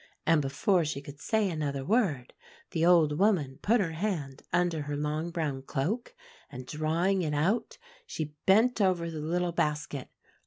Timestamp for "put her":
3.61-3.91